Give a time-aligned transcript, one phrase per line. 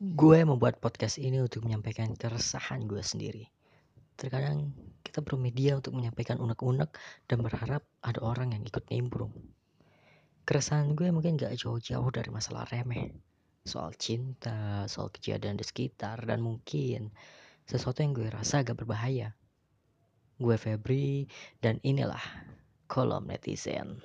[0.00, 3.44] Gue membuat podcast ini untuk menyampaikan keresahan gue sendiri.
[4.16, 4.72] Terkadang
[5.04, 6.96] kita bermedia untuk menyampaikan unek-unek
[7.28, 9.28] dan berharap ada orang yang ikut nimbrung.
[10.48, 13.12] Keresahan gue mungkin gak jauh-jauh dari masalah remeh.
[13.60, 17.12] Soal cinta, soal kejadian di sekitar, dan mungkin
[17.68, 19.36] sesuatu yang gue rasa agak berbahaya.
[20.40, 21.28] Gue Febri,
[21.60, 22.24] dan inilah
[22.88, 24.00] kolom netizen.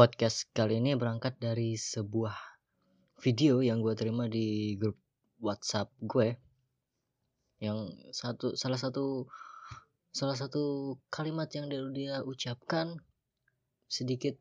[0.00, 2.32] Podcast kali ini berangkat dari sebuah
[3.20, 4.96] video yang gue terima di grup
[5.44, 6.40] WhatsApp gue
[7.60, 9.28] yang satu salah satu
[10.08, 12.96] salah satu kalimat yang dia, dia ucapkan
[13.92, 14.40] sedikit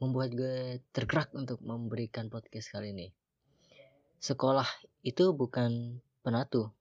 [0.00, 3.12] membuat gue tergerak untuk memberikan podcast kali ini.
[4.24, 4.72] Sekolah
[5.04, 6.72] itu bukan penatu.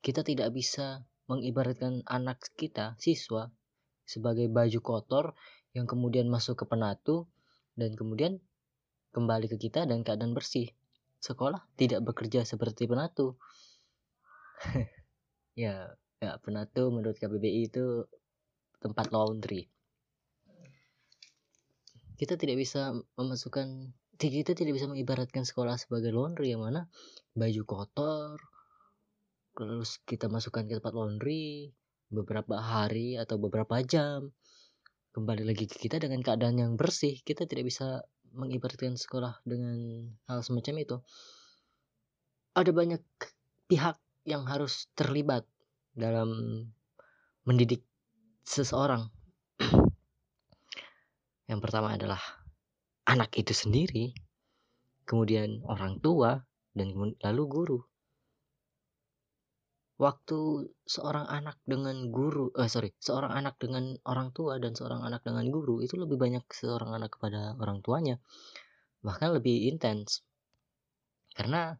[0.00, 3.52] Kita tidak bisa mengibaratkan anak kita, siswa,
[4.08, 5.36] sebagai baju kotor
[5.74, 7.26] yang kemudian masuk ke penatu
[7.74, 8.38] dan kemudian
[9.10, 10.70] kembali ke kita dan keadaan bersih.
[11.18, 13.34] Sekolah tidak bekerja seperti penatu.
[15.58, 15.90] ya,
[16.22, 18.06] ya penatu menurut KBBI itu
[18.78, 19.66] tempat laundry.
[22.14, 26.86] Kita tidak bisa memasukkan kita tidak bisa mengibaratkan sekolah sebagai laundry yang mana
[27.34, 28.38] baju kotor
[29.54, 31.70] terus kita masukkan ke tempat laundry
[32.10, 34.30] beberapa hari atau beberapa jam
[35.14, 38.02] kembali lagi ke kita dengan keadaan yang bersih kita tidak bisa
[38.34, 40.96] mengibaratkan sekolah dengan hal semacam itu.
[42.58, 42.98] Ada banyak
[43.70, 43.94] pihak
[44.26, 45.46] yang harus terlibat
[45.94, 46.34] dalam
[47.46, 47.86] mendidik
[48.42, 49.06] seseorang.
[51.50, 52.18] Yang pertama adalah
[53.06, 54.10] anak itu sendiri
[55.06, 56.42] kemudian orang tua
[56.74, 56.90] dan
[57.22, 57.78] lalu guru
[59.94, 65.22] waktu seorang anak dengan guru eh sorry seorang anak dengan orang tua dan seorang anak
[65.22, 68.18] dengan guru itu lebih banyak seorang anak kepada orang tuanya
[69.04, 70.24] bahkan lebih intens.
[71.36, 71.76] Karena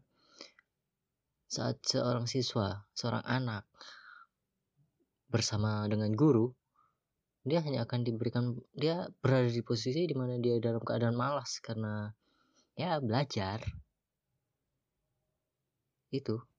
[1.48, 3.64] saat seorang siswa seorang anak
[5.30, 6.50] bersama dengan guru
[7.46, 12.12] dia hanya akan diberikan dia berada di posisi di mana dia dalam keadaan malas karena
[12.76, 13.62] ya belajar.
[16.10, 16.53] Itu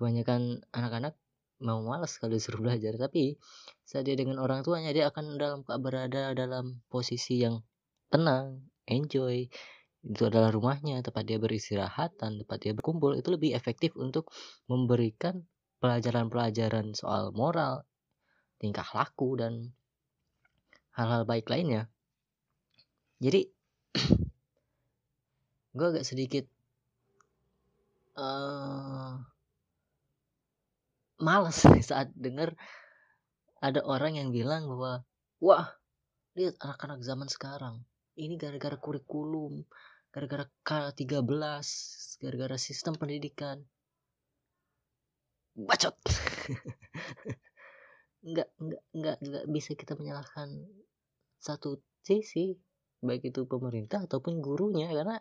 [0.00, 1.12] kebanyakan anak-anak
[1.60, 2.96] mau malas kalau disuruh belajar.
[2.96, 3.36] Tapi
[3.84, 7.60] saat dia dengan orang tuanya dia akan dalam berada dalam posisi yang
[8.08, 9.44] tenang enjoy.
[10.00, 13.12] Itu adalah rumahnya tempat dia beristirahat dan tempat dia berkumpul.
[13.12, 14.32] Itu lebih efektif untuk
[14.72, 15.44] memberikan
[15.84, 17.84] pelajaran-pelajaran soal moral
[18.60, 19.72] tingkah laku dan
[20.96, 21.88] hal-hal baik lainnya.
[23.20, 23.48] Jadi
[25.76, 26.44] gue agak sedikit
[28.16, 29.16] uh,
[31.20, 32.56] males saat dengar
[33.60, 35.04] ada orang yang bilang bahwa
[35.40, 35.68] wah
[36.34, 37.84] lihat anak-anak zaman sekarang.
[38.16, 39.64] Ini gara-gara kurikulum
[40.10, 41.22] gara-gara K13
[42.18, 43.62] gara-gara sistem pendidikan.
[45.54, 45.96] Bacot.
[48.20, 50.52] Nggak nggak nggak nggak bisa kita menyalahkan
[51.40, 52.52] satu sisi
[53.00, 55.16] baik itu pemerintah ataupun gurunya karena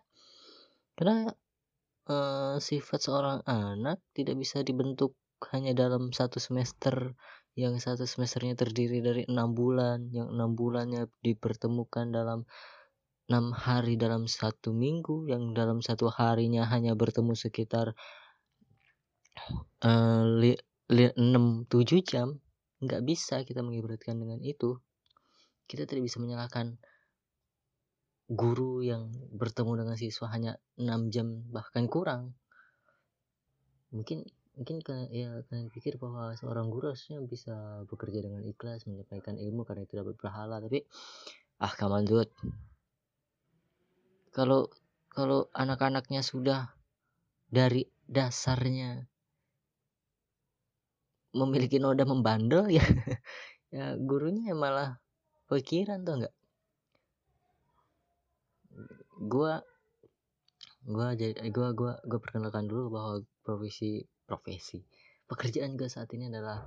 [1.00, 1.32] karena
[2.12, 5.16] uh, sifat seorang anak tidak bisa dibentuk
[5.56, 7.16] hanya dalam satu semester
[7.58, 12.48] yang satu semesternya terdiri dari enam bulan yang enam bulannya dipertemukan dalam
[13.30, 17.94] enam hari dalam satu minggu yang dalam satu harinya hanya bertemu sekitar
[19.86, 20.26] uh,
[20.90, 22.42] enam tujuh jam.
[22.82, 24.80] Nggak bisa kita mengibaratkan dengan itu.
[25.70, 26.80] Kita tidak bisa menyalahkan
[28.30, 32.34] guru yang bertemu dengan siswa hanya enam jam bahkan kurang.
[33.94, 34.26] Mungkin
[34.60, 34.84] mungkin
[35.16, 39.96] ya kalian pikir bahwa seorang guru harusnya bisa bekerja dengan ikhlas menyampaikan ilmu karena itu
[39.96, 40.84] dapat berhala tapi
[41.64, 42.28] ah kaman dude.
[44.36, 44.68] Kalau
[45.08, 46.76] kalau anak-anaknya sudah
[47.48, 49.08] dari dasarnya
[51.34, 52.84] memiliki noda membandel ya
[53.76, 54.98] ya gurunya malah
[55.48, 56.36] pikiran tuh enggak
[59.30, 59.62] gua
[60.90, 63.14] gua jadi gua gua gua perkenalkan dulu bahwa
[63.50, 64.78] profesi profesi.
[65.26, 66.62] Pekerjaan gue saat ini adalah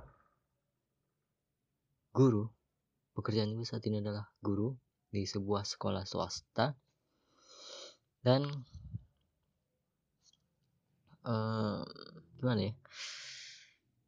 [2.11, 2.43] guru.
[3.15, 4.75] Pekerjaan gue saat ini adalah guru
[5.07, 6.75] di sebuah sekolah swasta.
[8.19, 8.43] Dan
[11.23, 11.83] uh,
[12.35, 12.73] gimana ya?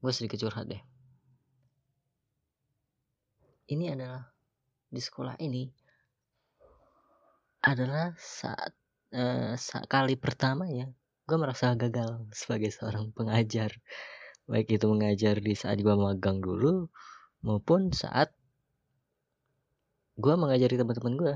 [0.04, 0.83] Gue sedikit curhat deh.
[3.71, 4.28] Ini adalah
[4.92, 5.63] di sekolah ini
[7.66, 8.71] adalah saat
[9.16, 9.57] uh,
[9.89, 10.86] kali pertama ya
[11.25, 13.74] gue merasa gagal sebagai seorang pengajar.
[14.45, 16.86] Baik itu mengajar di saat gue magang dulu
[17.42, 18.30] maupun saat
[20.16, 21.33] gue mengajari teman-teman gue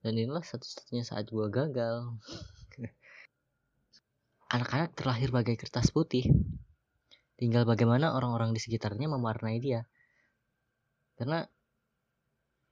[0.00, 2.16] dan inilah satu-satunya saat gue gagal.
[4.56, 6.24] Anak-anak terlahir bagai kertas putih.
[7.36, 9.84] Tinggal bagaimana orang-orang di sekitarnya mewarnai dia.
[11.20, 11.44] Karena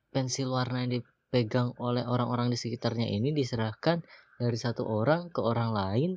[0.08, 4.00] pensil warna yang dipegang oleh orang-orang di sekitarnya ini diserahkan
[4.38, 6.11] dari satu orang ke orang lain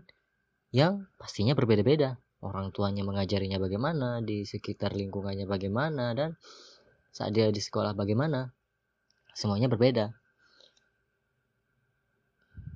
[0.69, 2.21] yang pastinya berbeda-beda.
[2.41, 6.37] Orang tuanya mengajarinya bagaimana di sekitar lingkungannya bagaimana dan
[7.13, 8.49] saat dia di sekolah bagaimana
[9.33, 10.13] semuanya berbeda.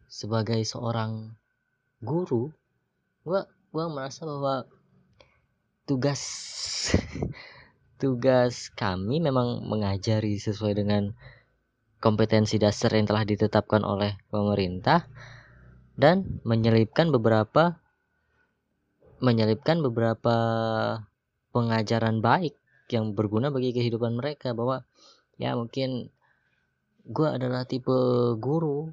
[0.10, 1.34] Sebagai seorang
[2.02, 2.54] guru
[3.26, 4.70] gua gua merasa bahwa
[5.90, 6.22] tugas
[8.02, 11.18] tugas kami memang mengajari sesuai dengan
[11.98, 15.10] kompetensi dasar yang telah ditetapkan oleh pemerintah
[15.96, 17.80] dan menyelipkan beberapa
[19.24, 20.36] menyelipkan beberapa
[21.56, 22.56] pengajaran baik
[22.92, 24.52] yang berguna bagi kehidupan mereka.
[24.52, 24.84] Bahwa
[25.40, 26.12] ya mungkin
[27.08, 27.96] gue adalah tipe
[28.40, 28.92] guru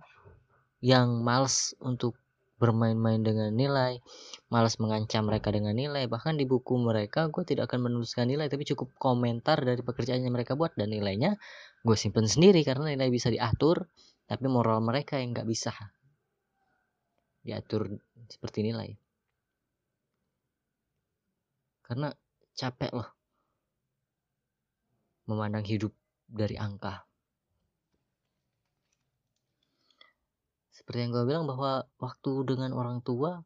[0.83, 2.19] yang males untuk
[2.63, 3.99] bermain-main dengan nilai,
[4.47, 6.07] malas mengancam mereka dengan nilai.
[6.07, 10.31] Bahkan di buku mereka gue tidak akan menuliskan nilai, tapi cukup komentar dari pekerjaan yang
[10.31, 10.71] mereka buat.
[10.79, 11.35] Dan nilainya
[11.83, 13.91] gue simpen sendiri karena nilai bisa diatur,
[14.31, 15.75] tapi moral mereka yang nggak bisa
[17.43, 17.91] diatur
[18.31, 18.91] seperti nilai.
[21.83, 22.09] Karena
[22.55, 23.09] capek loh
[25.27, 25.93] memandang hidup
[26.27, 27.07] dari angka.
[30.73, 33.39] Seperti yang gue bilang bahwa waktu dengan orang tua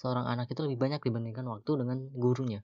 [0.00, 2.60] seorang anak itu lebih banyak dibandingkan waktu dengan gurunya.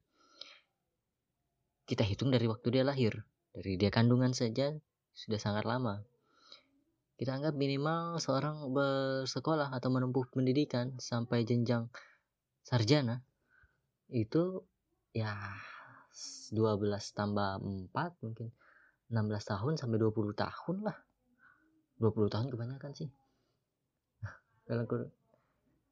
[1.87, 3.23] Kita hitung dari waktu dia lahir,
[3.55, 4.75] dari dia kandungan saja
[5.15, 6.03] sudah sangat lama.
[7.17, 11.89] Kita anggap minimal seorang bersekolah atau menempuh pendidikan sampai jenjang
[12.61, 13.25] sarjana
[14.13, 14.61] itu
[15.17, 15.33] ya
[16.53, 16.53] 12
[17.17, 17.57] tambah
[17.89, 18.53] 4 mungkin
[19.09, 20.97] 16 tahun sampai 20 tahun lah.
[21.97, 23.09] 20 tahun kebanyakan sih.
[24.69, 24.85] Dalam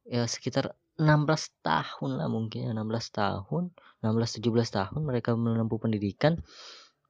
[0.05, 2.85] ya sekitar 16 tahun lah mungkin ya 16
[3.17, 3.73] tahun
[4.05, 6.37] 16 17 tahun mereka menempuh pendidikan.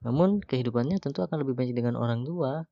[0.06, 2.62] Namun kehidupannya tentu akan lebih banyak dengan orang tua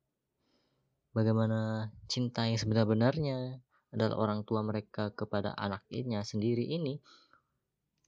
[1.13, 3.61] bagaimana cinta yang sebenar-benarnya
[3.93, 6.97] adalah orang tua mereka kepada anaknya sendiri ini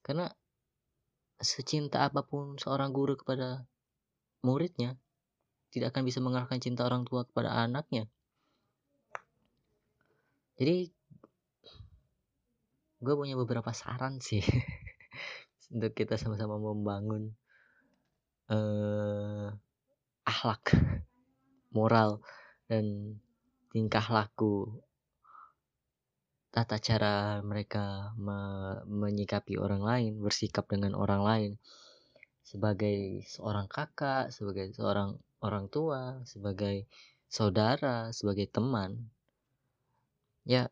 [0.00, 0.32] karena
[1.40, 3.68] secinta apa pun seorang guru kepada
[4.40, 4.96] muridnya
[5.68, 8.06] tidak akan bisa mengalahkan cinta orang tua kepada anaknya.
[10.54, 10.86] Jadi
[13.02, 14.40] gue punya beberapa saran sih
[15.74, 17.34] untuk kita sama-sama membangun
[18.48, 19.50] uh,
[20.22, 20.78] akhlak,
[21.74, 22.22] moral
[22.70, 23.16] dan
[23.70, 24.80] tingkah laku
[26.54, 28.38] tata cara mereka me
[28.86, 31.52] menyikapi orang lain, bersikap dengan orang lain
[32.46, 36.86] sebagai seorang kakak, sebagai seorang orang tua, sebagai
[37.26, 39.10] saudara, sebagai teman.
[40.46, 40.70] Ya,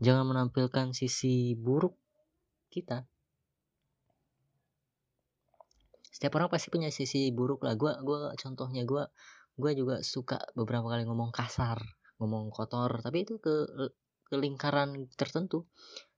[0.00, 1.92] jangan menampilkan sisi buruk
[2.72, 3.04] kita.
[6.08, 7.76] Setiap orang pasti punya sisi buruk lah.
[7.76, 9.10] Gua gua contohnya gua
[9.58, 11.80] gua juga suka beberapa kali ngomong kasar,
[12.20, 13.68] ngomong kotor, tapi itu ke
[14.32, 15.68] ke lingkaran tertentu.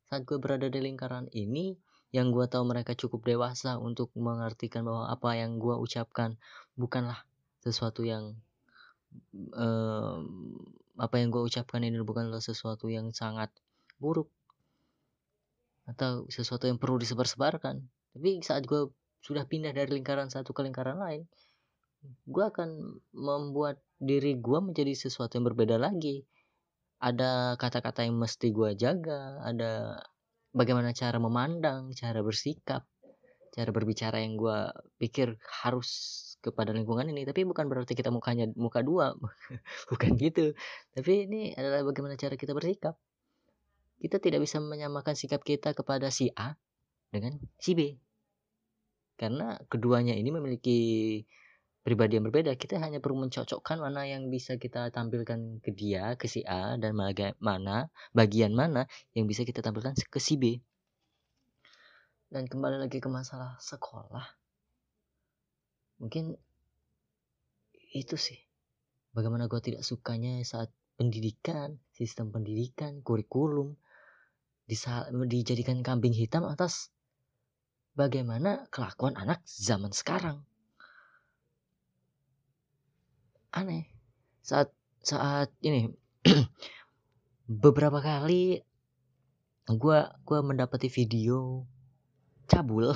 [0.07, 1.75] Saat gue berada di lingkaran ini
[2.15, 6.39] yang gue tahu mereka cukup dewasa untuk mengartikan bahwa apa yang gue ucapkan
[6.79, 7.27] bukanlah
[7.59, 8.39] sesuatu yang
[9.59, 10.23] uh,
[10.95, 13.51] apa yang gue ucapkan ini bukanlah sesuatu yang sangat
[13.99, 14.31] buruk
[15.91, 17.83] atau sesuatu yang perlu disebar-sebarkan.
[18.15, 18.95] Tapi saat gue
[19.27, 21.27] sudah pindah dari lingkaran satu ke lingkaran lain
[22.25, 26.25] gue akan membuat diri gue menjadi sesuatu yang berbeda lagi.
[27.01, 30.01] Ada kata-kata yang mesti gue jaga ada
[30.55, 32.87] bagaimana cara memandang cara bersikap
[33.55, 34.59] cara berbicara yang gue
[34.99, 35.89] pikir harus
[36.43, 37.23] kepada lingkungan ini.
[37.23, 39.15] Tapi bukan berarti kita mukanya muka dua
[39.91, 40.59] bukan gitu.
[40.91, 42.99] Tapi ini adalah bagaimana cara kita bersikap.
[44.03, 46.59] Kita tidak bisa menyamakan sikap kita kepada si A
[47.15, 47.95] dengan si B.
[49.15, 50.79] Karena keduanya ini memiliki
[51.85, 56.25] pribadi yang berbeda kita hanya perlu mencocokkan mana yang bisa kita tampilkan ke dia ke
[56.25, 56.97] si A dan
[57.37, 60.57] mana bagian mana yang bisa kita tampilkan ke si B.
[62.33, 64.25] Dan kembali lagi ke masalah sekolah.
[66.01, 66.35] Mungkin
[67.95, 68.41] itu sih
[69.15, 73.79] bagaimana gue tidak sukanya saat pendidikan sistem pendidikan kurikulum
[75.29, 76.91] dijadikan kambing hitam atas
[77.93, 80.43] bagaimana kelakuan anak zaman sekarang
[83.55, 83.87] aneh.
[84.43, 85.89] Saat saat ini
[87.65, 88.61] beberapa kali
[89.65, 91.65] gue gua mendapati video
[92.45, 92.93] cabul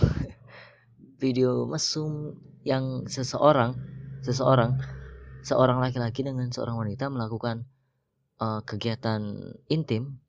[1.23, 3.73] video mesum yang seseorang
[4.21, 4.77] seseorang
[5.41, 7.65] seorang laki-laki dengan seorang wanita melakukan
[8.43, 10.21] uh, kegiatan intim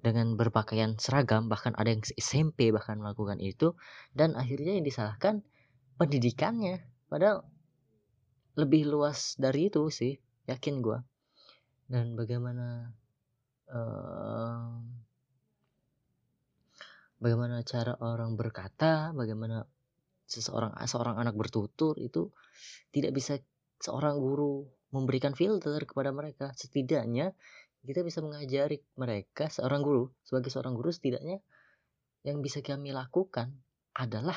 [0.00, 3.76] dengan berpakaian seragam bahkan ada yang SMP bahkan melakukan itu
[4.16, 5.44] dan akhirnya yang disalahkan
[6.00, 6.80] pendidikannya.
[7.12, 7.44] Padahal
[8.58, 10.16] lebih luas dari itu sih
[10.46, 10.98] yakin gue
[11.90, 12.90] dan bagaimana
[13.70, 14.70] uh,
[17.18, 19.66] bagaimana cara orang berkata bagaimana
[20.30, 22.30] seseorang seorang anak bertutur itu
[22.94, 23.34] tidak bisa
[23.82, 24.62] seorang guru
[24.94, 26.54] memberikan filter kepada mereka.
[26.54, 27.34] Setidaknya
[27.82, 31.40] kita bisa mengajari mereka seorang guru sebagai seorang guru setidaknya
[32.22, 33.56] yang bisa kami lakukan
[33.96, 34.36] adalah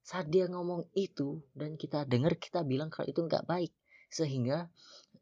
[0.00, 3.72] saat dia ngomong itu dan kita dengar kita bilang kalau itu nggak baik
[4.10, 4.66] sehingga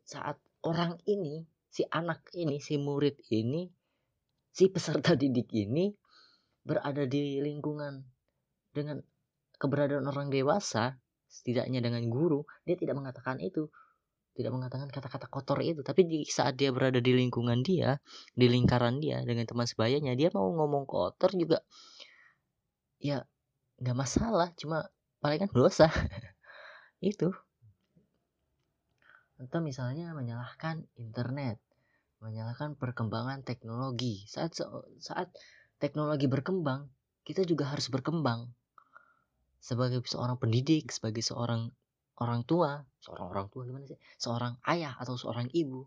[0.06, 3.68] saat orang ini si anak ini si murid ini
[4.54, 5.92] si peserta didik ini
[6.66, 8.04] berada di lingkungan
[8.72, 9.00] dengan
[9.58, 13.68] keberadaan orang dewasa, setidaknya dengan guru, dia tidak mengatakan itu.
[14.38, 15.82] Tidak mengatakan kata-kata kotor itu.
[15.82, 17.98] Tapi di saat dia berada di lingkungan dia,
[18.38, 21.58] di lingkaran dia, dengan teman sebayanya, dia mau ngomong kotor juga,
[23.02, 23.26] ya
[23.82, 24.52] nggak masalah.
[24.58, 24.86] Cuma
[25.22, 25.88] paling kan dosa.
[27.02, 27.30] itu.
[29.38, 31.62] Atau misalnya menyalahkan internet,
[32.18, 34.26] menyalahkan perkembangan teknologi.
[34.26, 34.58] Saat
[34.98, 35.30] saat
[35.78, 36.90] teknologi berkembang,
[37.22, 38.50] kita juga harus berkembang
[39.62, 41.70] sebagai seorang pendidik, sebagai seorang
[42.18, 43.98] orang tua, seorang orang tua gimana sih?
[44.18, 45.86] Seorang ayah atau seorang ibu.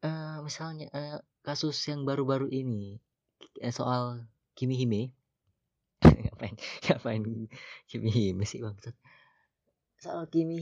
[0.00, 2.96] Uh, misalnya uh, kasus yang baru-baru ini
[3.60, 4.24] uh, soal
[4.56, 5.12] Kimi Hime.
[6.40, 6.56] Ngapain?
[6.88, 7.22] Ngapain
[7.92, 8.76] Kimi Hime sih bang?
[10.00, 10.56] Soal Kimi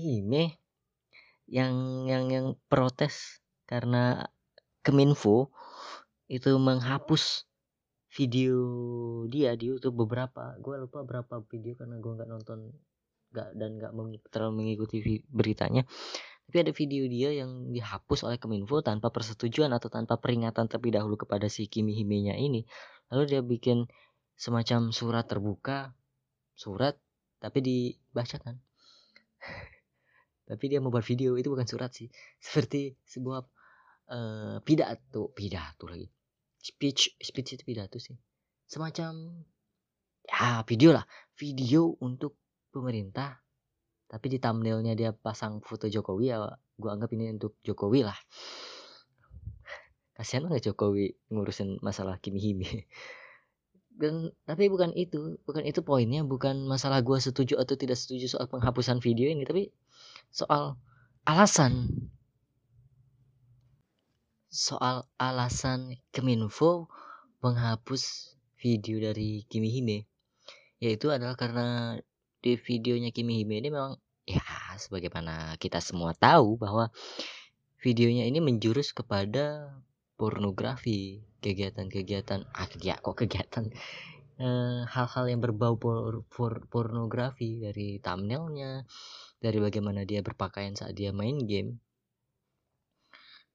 [1.47, 4.26] yang yang yang protes karena
[4.82, 5.54] Keminfo
[6.28, 7.47] itu menghapus
[8.12, 8.56] video
[9.28, 12.73] dia di YouTube beberapa gue lupa berapa video karena gue nggak nonton
[13.32, 13.92] nggak dan nggak
[14.32, 15.85] terlalu mengikuti beritanya
[16.49, 21.20] tapi ada video dia yang dihapus oleh Keminfo tanpa persetujuan atau tanpa peringatan terlebih dahulu
[21.20, 22.64] kepada si Kimi Himenya ini
[23.12, 23.88] lalu dia bikin
[24.38, 25.90] semacam surat terbuka
[26.54, 26.95] surat
[27.42, 28.54] tapi dibacakan
[30.49, 32.07] tapi dia membuat video itu bukan surat sih.
[32.47, 33.42] Seperti sebuah
[34.14, 36.07] uh, pidato pidato lagi.
[36.59, 38.14] Speech speech itu pidato sih.
[38.64, 39.42] Semacam
[40.25, 41.04] ya video lah.
[41.35, 42.38] Video untuk
[42.71, 43.42] pemerintah
[44.09, 46.49] tapi di thumbnailnya dia pasang foto Jokowi ya
[46.80, 48.16] gue anggap ini untuk Jokowi lah.
[50.16, 52.88] Kasihan banget Jokowi ngurusin masalah Kimi Hime
[53.98, 58.46] dan tapi bukan itu bukan itu poinnya bukan masalah gue setuju atau tidak setuju soal
[58.46, 59.74] penghapusan video ini tapi
[60.30, 60.78] soal
[61.26, 61.90] alasan.
[64.48, 66.88] Soal alasan Keminfo
[67.44, 70.08] menghapus video dari Kimi Hime
[70.78, 71.98] yaitu adalah karena
[72.38, 74.40] di videonya Kimi Hime ini memang ya
[74.78, 76.94] sebagaimana kita semua tahu bahwa
[77.82, 79.74] videonya ini menjurus kepada
[80.14, 83.71] pornografi kegiatan-kegiatan ah ya kok kegiatan?
[84.38, 88.87] Eh, hal-hal yang berbau por, por, pornografi dari thumbnailnya
[89.42, 91.83] dari bagaimana dia berpakaian saat dia main game.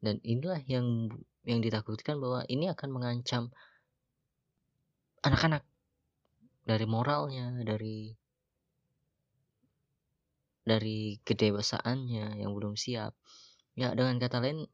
[0.04, 1.08] Dan inilah yang
[1.48, 3.56] yang ditakutkan bahwa ini akan mengancam
[5.24, 5.63] anak-anak.
[6.68, 8.12] Dari moralnya dari
[10.68, 13.16] dari kedewasaannya yang belum siap.
[13.80, 14.68] Ya dengan kata lain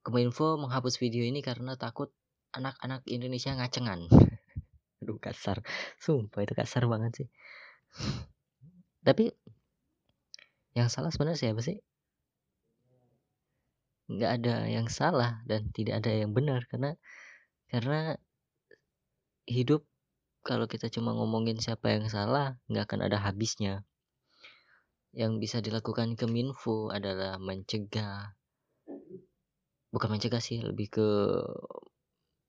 [0.00, 2.08] Kominfo menghapus video ini karena takut
[2.56, 4.08] anak-anak Indonesia ngacengan.
[5.04, 5.60] Aduh kasar.
[6.00, 7.28] Sumpah itu kasar banget sih.
[9.04, 9.28] Tapi
[10.72, 11.76] yang salah sebenarnya siapa sih?
[14.10, 16.98] Nggak ada yang salah dan tidak ada yang benar karena
[17.70, 18.18] karena
[19.46, 19.86] hidup
[20.40, 23.84] kalau kita cuma ngomongin siapa yang salah nggak akan ada habisnya.
[25.12, 28.39] Yang bisa dilakukan Keminfo adalah mencegah
[29.90, 31.08] bukan mencegah sih lebih ke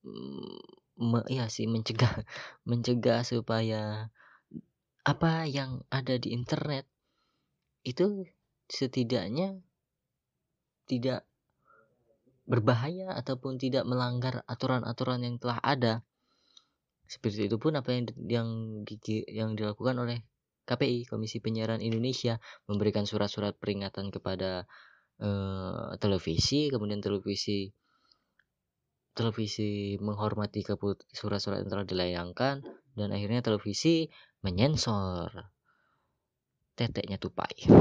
[0.05, 0.57] mm,
[1.01, 2.21] me, ya sih mencegah
[2.69, 4.09] mencegah supaya
[5.01, 6.85] apa yang ada di internet
[7.81, 8.29] itu
[8.69, 9.57] setidaknya
[10.85, 11.25] tidak
[12.45, 16.05] berbahaya ataupun tidak melanggar aturan-aturan yang telah ada.
[17.07, 18.49] Seperti itu pun apa yang yang
[19.27, 20.23] yang dilakukan oleh
[20.67, 24.69] KPI Komisi Penyiaran Indonesia memberikan surat-surat peringatan kepada
[25.21, 27.69] uh, televisi, kemudian televisi
[29.11, 30.63] televisi menghormati
[31.11, 32.63] surat-surat yang telah dilayangkan
[32.95, 34.07] dan akhirnya televisi
[34.41, 35.29] menyensor
[36.75, 37.55] teteknya tupai.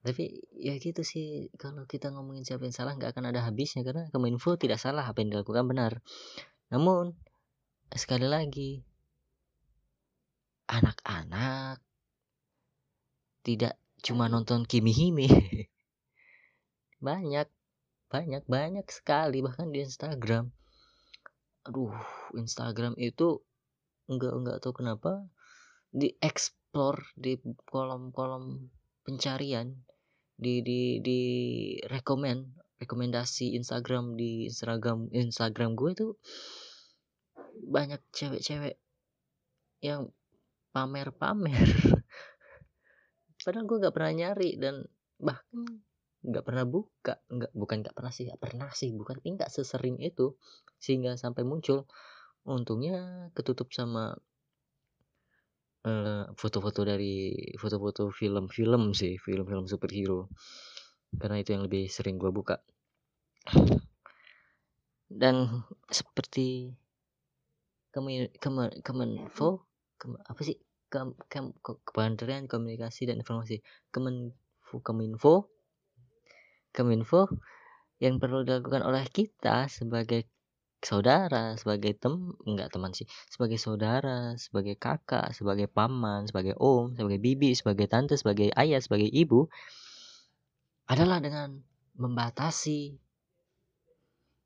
[0.00, 4.08] tapi ya gitu sih kalau kita ngomongin siapa yang salah nggak akan ada habisnya karena
[4.08, 6.00] Kominfo tidak salah apa yang dilakukan benar
[6.72, 7.12] namun
[7.92, 8.80] sekali lagi
[10.72, 11.84] anak-anak
[13.40, 15.28] tidak cuma nonton Kimi Hime.
[17.06, 17.48] Banyak
[18.10, 20.50] banyak banyak sekali bahkan di Instagram.
[21.62, 21.94] Aduh
[22.34, 23.38] Instagram itu
[24.10, 25.30] enggak enggak tahu kenapa
[25.94, 27.38] di explore di
[27.70, 28.66] kolom-kolom
[29.06, 29.78] pencarian
[30.34, 31.20] di di di
[31.86, 32.50] rekomend
[32.82, 36.12] rekomendasi Instagram di Instagram Instagram gue tuh
[37.70, 38.80] banyak cewek-cewek
[39.84, 40.08] yang
[40.72, 41.68] pamer-pamer
[43.50, 44.86] padahal gue gak pernah nyari dan
[45.18, 45.82] bahkan
[46.20, 50.38] nggak pernah buka nggak bukan nggak pernah sih nggak pernah sih bukan tingkat sesering itu
[50.78, 51.88] sehingga sampai muncul
[52.46, 54.14] untungnya ketutup sama
[55.80, 60.28] foto foto-foto dari foto-foto film-film sih film-film superhero
[61.16, 62.62] karena itu yang lebih sering gue buka.
[65.10, 66.70] Dan seperti
[67.90, 69.66] kemen kemen kemenfo
[69.98, 70.54] kem, apa sih
[70.90, 71.14] kem,
[71.86, 73.62] kementerian komunikasi dan informasi
[73.94, 75.48] kemenfo
[76.74, 77.22] keminfo
[78.02, 80.26] yang perlu dilakukan oleh kita sebagai
[80.80, 87.20] saudara, sebagai tem enggak teman sih, sebagai saudara, sebagai kakak, sebagai paman, sebagai om, sebagai
[87.20, 89.44] bibi, sebagai tante, sebagai ayah, sebagai ibu
[90.88, 91.60] adalah dengan
[92.00, 92.96] membatasi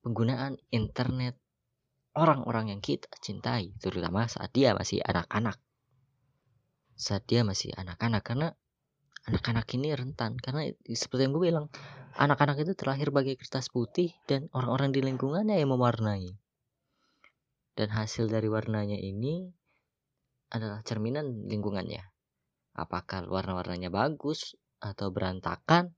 [0.02, 1.38] penggunaan internet
[2.18, 5.56] orang-orang yang kita cintai, terutama saat dia masih anak-anak.
[6.94, 8.48] Saat dia masih anak-anak karena
[9.26, 10.38] anak-anak ini rentan.
[10.38, 11.66] Karena seperti yang gue bilang
[12.14, 16.34] anak-anak itu terlahir bagi kertas putih dan orang-orang di lingkungannya yang mewarnai.
[17.74, 19.50] Dan hasil dari warnanya ini
[20.54, 22.02] adalah cerminan lingkungannya.
[22.78, 25.94] Apakah warna-warnanya bagus atau berantakan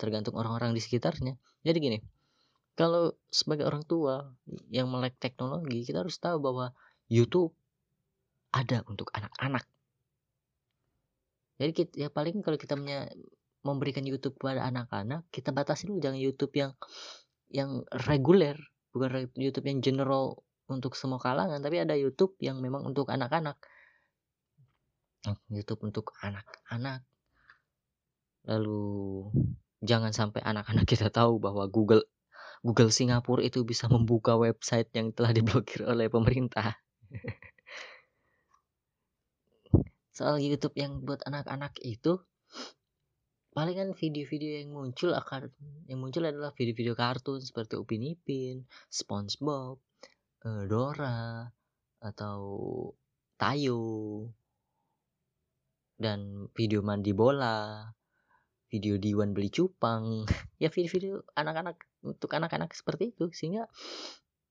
[0.00, 1.36] tergantung orang-orang di sekitarnya.
[1.66, 1.98] Jadi gini
[2.78, 4.22] kalau sebagai orang tua
[4.70, 6.70] yang melek teknologi kita harus tahu bahwa
[7.10, 7.50] YouTube
[8.54, 9.66] ada untuk anak-anak
[11.58, 12.78] jadi kita, ya paling kalau kita
[13.66, 16.72] memberikan YouTube kepada anak-anak kita batasi dulu jangan YouTube yang
[17.50, 18.56] yang reguler
[18.94, 23.56] bukan YouTube yang general untuk semua kalangan tapi ada YouTube yang memang untuk anak-anak.
[25.50, 27.02] YouTube untuk anak-anak.
[28.46, 29.28] Lalu
[29.82, 32.04] jangan sampai anak-anak kita tahu bahwa Google
[32.62, 36.74] Google Singapura itu bisa membuka website yang telah diblokir oleh pemerintah
[40.18, 42.18] soal YouTube yang buat anak-anak itu
[43.54, 45.54] paling kan video-video yang muncul akan
[45.86, 49.78] yang muncul adalah video-video kartun seperti Upin Ipin, SpongeBob,
[50.42, 51.46] uh, Dora
[52.02, 52.38] atau
[53.38, 53.82] Tayo
[55.94, 57.86] dan video mandi bola,
[58.66, 60.26] video Diwan beli cupang,
[60.62, 63.70] ya video-video anak-anak untuk anak-anak seperti itu sehingga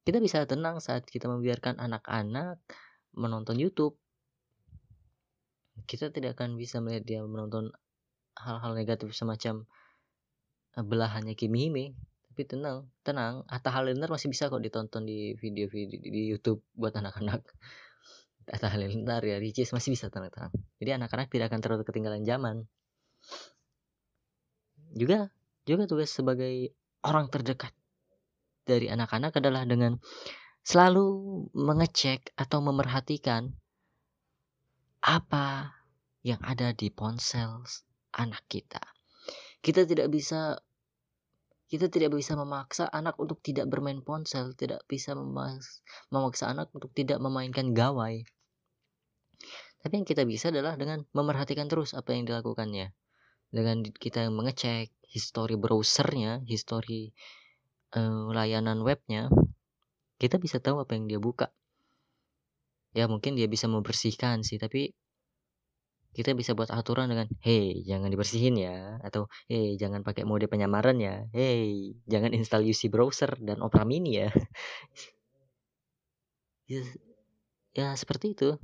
[0.08, 2.64] kita bisa tenang saat kita membiarkan anak-anak
[3.12, 4.00] menonton YouTube
[5.86, 7.70] kita tidak akan bisa melihat dia menonton
[8.38, 9.66] hal-hal negatif semacam
[10.78, 11.86] eh, belahannya Kimi Hime
[12.38, 13.42] tapi tenang tenang.
[13.50, 17.42] Atta Halilintar masih bisa kok ditonton di video-video di YouTube buat anak-anak.
[18.54, 20.54] Atta Halilintar ya Ricis masih bisa tenang-tenang.
[20.78, 22.70] Jadi anak-anak tidak akan terlalu ketinggalan zaman.
[24.94, 25.34] Juga
[25.66, 27.74] juga tugas sebagai orang terdekat
[28.70, 29.98] dari anak-anak adalah dengan
[30.62, 31.08] selalu
[31.58, 33.50] mengecek atau memerhatikan
[35.02, 35.78] apa
[36.26, 37.64] yang ada di ponsel
[38.18, 38.82] anak kita.
[39.62, 40.58] Kita tidak bisa
[41.68, 47.20] kita tidak bisa memaksa anak untuk tidak bermain ponsel, tidak bisa memaksa anak untuk tidak
[47.20, 48.24] memainkan gawai.
[49.84, 52.96] Tapi yang kita bisa adalah dengan memerhatikan terus apa yang dilakukannya.
[53.52, 57.12] Dengan kita mengecek histori browsernya, histori
[57.96, 59.28] uh, layanan webnya,
[60.18, 61.52] kita bisa tahu apa yang dia buka.
[62.96, 64.94] Ya mungkin dia bisa membersihkan sih, tapi
[66.18, 70.98] kita bisa buat aturan dengan hey jangan dibersihin ya atau hey jangan pakai mode penyamaran
[70.98, 74.30] ya hey jangan install UC browser dan Opera Mini ya.
[76.68, 76.84] Ya,
[77.72, 78.60] ya seperti itu.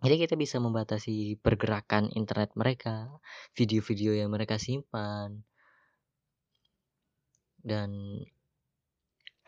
[0.00, 3.12] Jadi kita bisa membatasi pergerakan internet mereka
[3.52, 5.44] video-video yang mereka simpan
[7.60, 7.92] dan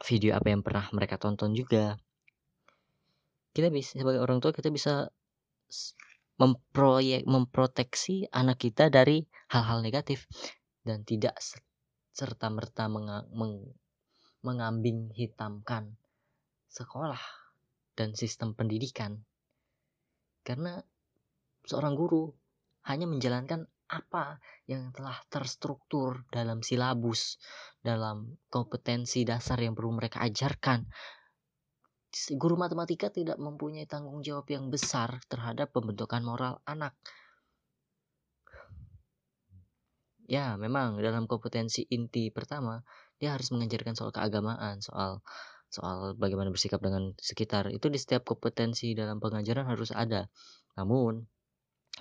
[0.05, 1.97] video apa yang pernah mereka tonton juga
[3.57, 5.09] kita bisa sebagai orang tua kita bisa
[6.37, 10.29] memproyek memproteksi anak kita dari hal-hal negatif.
[10.85, 11.41] Dan tidak
[12.13, 13.75] serta merta meng,
[14.45, 15.97] mengambing hitamkan
[16.71, 17.19] sekolah
[17.97, 19.25] dan sistem pendidikan.
[20.45, 20.79] Karena
[21.67, 22.31] seorang guru
[22.87, 27.39] hanya menjalankan apa yang telah terstruktur dalam silabus
[27.83, 30.91] dalam kompetensi dasar yang perlu mereka ajarkan
[32.37, 36.97] guru matematika tidak mempunyai tanggung jawab yang besar terhadap pembentukan moral anak.
[40.27, 42.83] Ya, memang dalam kompetensi inti pertama
[43.23, 45.23] dia harus mengajarkan soal keagamaan, soal
[45.71, 47.71] soal bagaimana bersikap dengan sekitar.
[47.71, 50.27] Itu di setiap kompetensi dalam pengajaran harus ada.
[50.75, 51.23] Namun,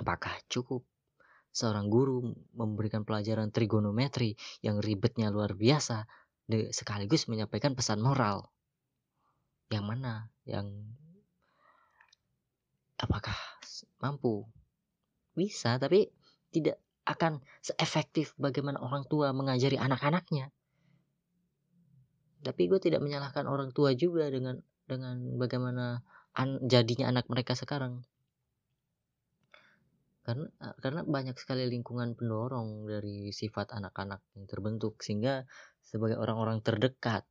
[0.02, 0.88] apakah cukup
[1.54, 4.34] seorang guru memberikan pelajaran trigonometri
[4.66, 6.08] yang ribetnya luar biasa
[6.74, 8.55] sekaligus menyampaikan pesan moral?
[9.70, 10.14] Yang mana?
[10.46, 10.68] Yang
[13.02, 13.38] apakah
[14.02, 14.46] mampu?
[15.36, 16.10] Bisa, tapi
[16.54, 20.50] tidak akan seefektif bagaimana orang tua mengajari anak-anaknya.
[22.42, 26.06] Tapi gue tidak menyalahkan orang tua juga dengan dengan bagaimana
[26.38, 28.06] an, jadinya anak mereka sekarang.
[30.26, 30.50] Karena
[30.82, 35.46] karena banyak sekali lingkungan pendorong dari sifat anak-anak yang terbentuk sehingga
[35.86, 37.26] sebagai orang-orang terdekat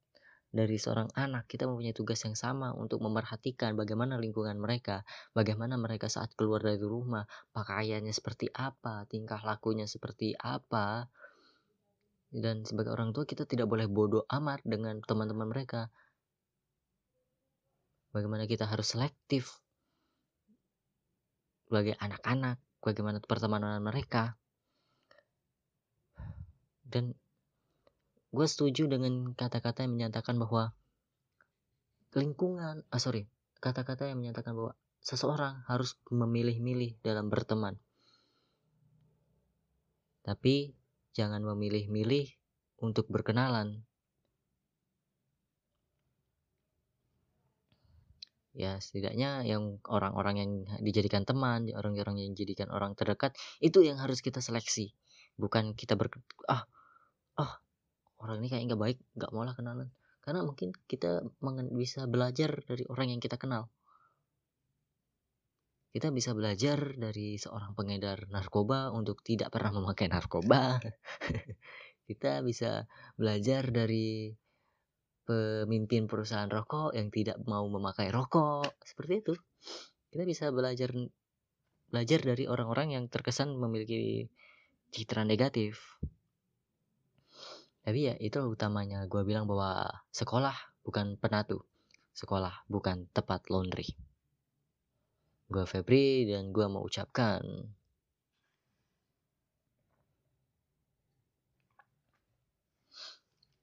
[0.55, 5.03] dari seorang anak kita mempunyai tugas yang sama untuk memerhatikan bagaimana lingkungan mereka,
[5.35, 11.11] bagaimana mereka saat keluar dari rumah, pakaiannya seperti apa, tingkah lakunya seperti apa.
[12.31, 15.91] Dan sebagai orang tua kita tidak boleh bodoh amat dengan teman-teman mereka.
[18.15, 19.59] Bagaimana kita harus selektif
[21.67, 24.39] sebagai anak-anak, bagaimana pertemanan mereka.
[26.87, 27.19] Dan
[28.35, 30.75] gue setuju dengan kata-kata yang menyatakan bahwa
[32.19, 33.31] lingkungan ah sorry
[33.63, 37.77] kata-kata yang menyatakan bahwa seseorang harus memilih-milih dalam berteman.
[40.25, 40.73] Tapi
[41.13, 42.33] jangan memilih-milih
[42.81, 43.85] untuk berkenalan.
[48.57, 54.25] Ya setidaknya yang orang-orang yang dijadikan teman orang-orang yang dijadikan orang terdekat itu yang harus
[54.25, 54.97] kita seleksi.
[55.37, 56.09] Bukan kita ber
[56.49, 56.65] ah
[58.25, 59.89] orang ini kayak nggak baik nggak mau lah kenalan.
[60.25, 61.21] Karena mungkin kita
[61.77, 63.69] bisa belajar dari orang yang kita kenal.
[65.95, 70.83] Kita bisa belajar dari seorang pengedar narkoba untuk tidak pernah memakai narkoba.
[72.11, 72.83] Kita bisa
[73.15, 74.35] belajar dari
[75.23, 78.75] pemimpin perusahaan rokok yang tidak mau memakai rokok.
[78.83, 79.33] Seperti itu.
[80.11, 80.91] Kita bisa belajar
[81.95, 84.27] belajar dari orang-orang yang terkesan memiliki
[84.91, 85.79] citra negatif
[87.85, 90.57] tapi ya itu utamanya gue bilang bahwa sekolah
[90.89, 91.69] bukan penatu.
[92.17, 93.85] Sekolah bukan tempat laundry.
[95.53, 97.45] Gue Febri dan gue mau ucapkan.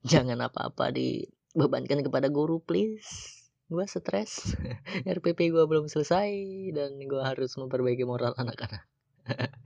[0.06, 3.42] Jangan apa-apa dibebankan kepada guru please.
[3.66, 4.54] Gue stres.
[5.18, 6.30] RPP gue belum selesai
[6.70, 8.86] dan gue harus memperbaiki moral anak-anak.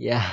[0.00, 0.24] Ya